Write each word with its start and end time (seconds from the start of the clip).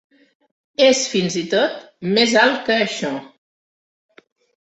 És 0.85 1.01
fins 1.09 1.35
i 1.41 1.43
tot 1.51 1.75
més 2.17 2.33
alt 2.45 2.57
que 2.69 2.79
això. 2.87 3.13